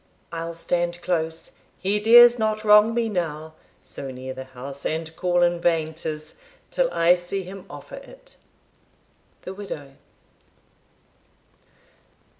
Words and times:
I'll 0.31 0.55
stand 0.55 0.99
close, 1.03 1.51
He 1.77 1.99
dares 1.99 2.39
not 2.39 2.63
wrong 2.63 2.95
me 2.95 3.07
now, 3.07 3.53
so 3.83 4.09
near 4.09 4.33
the 4.33 4.45
house, 4.45 4.83
And 4.83 5.15
call 5.15 5.43
in 5.43 5.61
vain 5.61 5.93
'tis, 5.93 6.33
till 6.71 6.91
I 6.91 7.13
see 7.13 7.43
him 7.43 7.67
offer 7.69 7.97
it. 7.97 8.35
The 9.43 9.53
Widow. 9.53 9.91